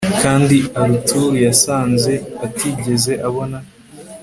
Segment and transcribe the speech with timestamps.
[0.21, 2.13] Kandi Arthur yasanze
[2.45, 3.59] atigeze abona